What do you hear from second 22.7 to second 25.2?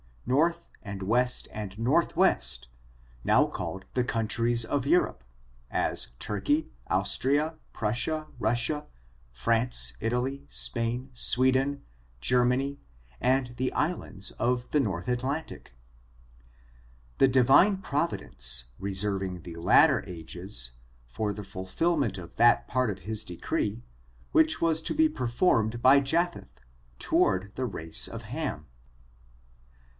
of his decree, which was to be